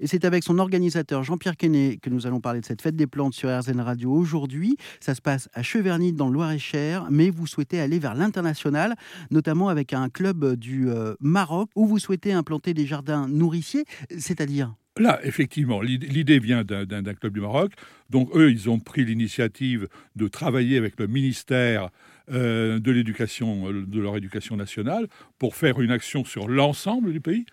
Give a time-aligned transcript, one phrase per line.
[0.00, 3.06] Et c'est avec son organisateur Jean-Pierre Quenet que nous allons parler de cette fête des
[3.06, 4.78] plantes sur RZN Radio aujourd'hui.
[4.98, 8.96] Ça se passe à Cheverny dans le Loir-et-Cher, mais vous souhaitez aller vers l'international,
[9.30, 13.84] notamment avec un club du euh, Maroc où vous souhaitez implanter des jardins nourriciers,
[14.16, 14.74] c'est-à-dire?
[14.96, 17.72] Là, effectivement, l'idée vient d'un club du Maroc.
[18.10, 19.86] Donc, eux, ils ont pris l'initiative
[20.16, 21.90] de travailler avec le ministère
[22.32, 25.06] euh, de l'éducation, euh, de leur éducation nationale,
[25.38, 27.46] pour faire une action sur l'ensemble du pays.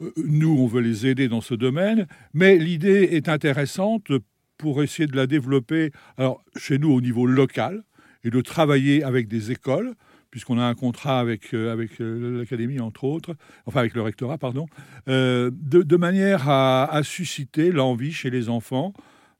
[0.00, 4.10] Euh, nous, on veut les aider dans ce domaine, mais l'idée est intéressante
[4.58, 7.82] pour essayer de la développer alors, chez nous au niveau local
[8.24, 9.94] et de travailler avec des écoles,
[10.30, 13.34] puisqu'on a un contrat avec, euh, avec euh, l'académie, entre autres,
[13.66, 14.66] enfin avec le rectorat, pardon,
[15.06, 18.92] de, manière à, susciter l'envie chez les enfants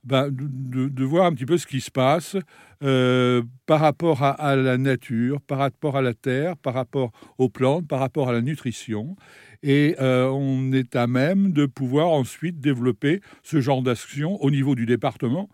[0.04, 2.36] bah, de, voir un petit peu ce qui se passe
[2.80, 8.00] par rapport à, la nature, par rapport à la terre, par rapport aux plantes, par
[8.00, 9.16] rapport à la nutrition.
[9.62, 14.74] Et euh, on est à même de pouvoir ensuite développer ce genre d'action au niveau
[14.74, 15.48] du département,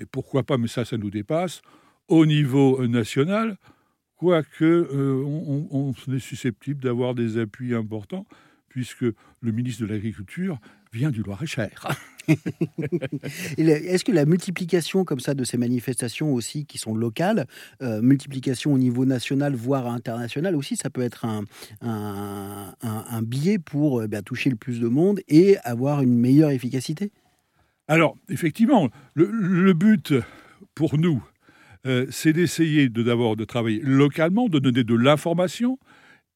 [0.00, 1.60] et pourquoi pas, mais ça, ça nous dépasse,
[2.08, 3.58] au niveau national,
[4.16, 8.26] quoique euh, on, on, est susceptible d'avoir des appuis importants,
[8.68, 10.58] puisque le ministre de l'Agriculture
[10.92, 11.88] vient du Loir-et-Cher.
[13.58, 17.46] Est-ce que la multiplication comme ça de ces manifestations aussi qui sont locales,
[17.82, 24.22] euh, multiplication au niveau national voire international aussi, ça peut être un, biais pour eh
[24.22, 27.12] toucher le plus de monde et avoir une meilleure efficacité?
[27.88, 30.14] Alors effectivement, le, but
[30.74, 31.22] pour nous,
[31.86, 35.78] euh, c'est d'essayer de d'abord de travailler localement, de donner de l'information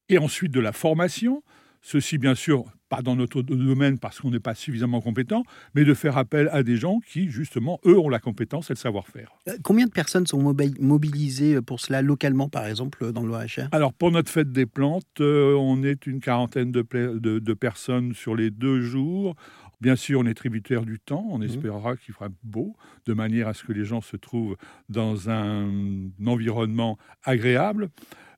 [0.09, 1.43] et ensuite de la formation.
[1.89, 5.93] Ceci, bien sûr, pas dans notre domaine parce qu'on n'est pas suffisamment compétent, mais de
[5.93, 9.31] faire appel à des gens qui, justement, eux, ont la compétence et le savoir-faire.
[9.47, 13.93] Euh, combien de personnes sont mobilisées pour cela localement, par exemple, dans le Loir-et-Cher Alors,
[13.93, 18.51] pour notre fête des plantes, euh, on est une quarantaine de, de, personnes sur les
[18.51, 19.37] deux jours.
[19.79, 21.43] Bien sûr, on est tributaire du temps, on mmh.
[21.43, 24.57] espérera qu'il fera beau, de manière à ce que les gens se trouvent
[24.89, 27.87] dans un, environnement agréable.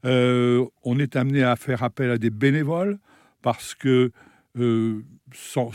[0.06, 3.00] Euh, on est amené à faire appel à des bénévoles
[3.42, 4.12] parce que
[4.58, 5.72] euh, sans,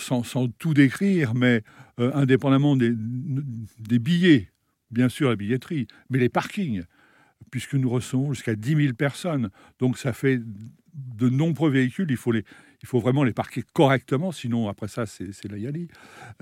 [0.58, 1.62] tout décrire, mais
[2.00, 2.92] euh, indépendamment des,
[3.78, 4.50] des, billets,
[4.90, 6.82] bien sûr la billetterie, mais les parkings,
[7.50, 9.50] puisque nous recevons jusqu'à 10 000 personnes.
[9.78, 10.40] Donc ça fait
[10.94, 12.44] de nombreux véhicules, il faut les,
[12.84, 15.88] il faut vraiment les parquer correctement, sinon après ça, c'est la Yali.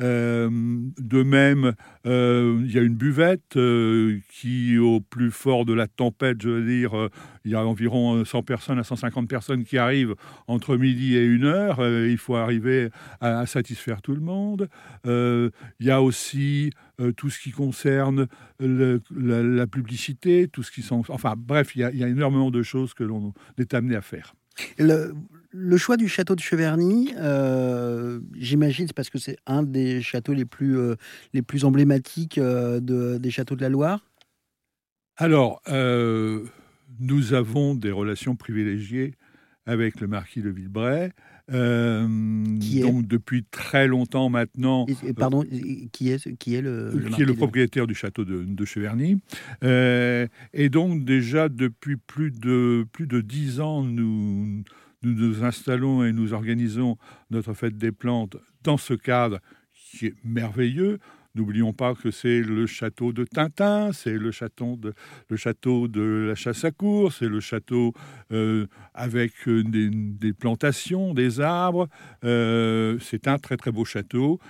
[0.01, 5.73] Euh, de même, euh, il y a une buvette euh, qui, au plus fort de
[5.73, 7.11] la tempête, je veux dire,
[7.45, 10.17] il y a environ 100 personnes à 150 personnes qui arrivent
[10.49, 11.79] entre midi et une heure.
[11.81, 14.69] il faut arriver à, satisfaire tout le monde.
[15.05, 16.73] il y a aussi
[17.17, 18.27] tout ce qui concerne
[18.59, 21.05] la, publicité, tout ce qui sont...
[21.09, 24.03] Enfin bref, il y, il y a énormément de choses que l'on est amené à
[24.03, 24.35] faire.
[24.79, 30.33] Le, choix du château de Cheverny, euh, j'imagine, c'est parce que c'est un des châteaux
[30.33, 30.97] les plus, euh,
[31.63, 34.07] emblématiques euh, de, des châteaux de la Loire?
[35.17, 39.15] Alors, nous avons des relations privilégiées
[39.67, 41.11] avec le marquis de Villebray.
[41.49, 44.87] qui est donc depuis très longtemps maintenant.
[45.17, 45.45] pardon,
[45.93, 49.21] qui est qui est le, qui est le propriétaire du château de, de Cheverny.
[49.63, 54.63] et donc déjà depuis plus de plus de dix ans, nous
[55.03, 56.97] nous nous installons et nous organisons
[57.31, 59.41] notre fête des plantes dans ce cadre
[59.75, 60.99] qui est merveilleux.
[61.35, 64.77] N'oublions pas que c'est le château de Tintin, c'est le château
[65.89, 67.95] de, la chasse à cour, c'est le château
[68.33, 71.89] euh, avec euh, des, plantations, des arbres.
[72.23, 74.41] Euh, c'est un très très beau château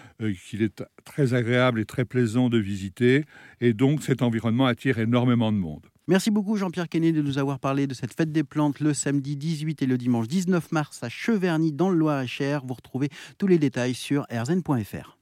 [0.48, 3.26] qu'il est très agréable et très plaisant de visiter.
[3.60, 5.86] Et donc cet environnement attire énormément de monde.
[6.08, 9.36] Merci beaucoup Jean-Pierre Kennedy de nous avoir parlé de cette fête des plantes le samedi
[9.36, 12.64] 18 et le dimanche 19 mars à Cheverny dans le Loir-et-Cher.
[12.66, 15.21] Vous retrouvez tous les détails sur rzn.fr.